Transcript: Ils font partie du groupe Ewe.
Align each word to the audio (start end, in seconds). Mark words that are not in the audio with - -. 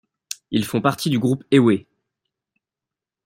Ils 0.49 0.65
font 0.65 0.81
partie 0.81 1.11
du 1.11 1.19
groupe 1.19 1.43
Ewe. 1.51 1.85